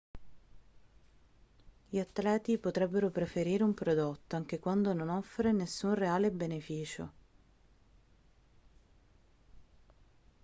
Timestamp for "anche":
4.35-4.57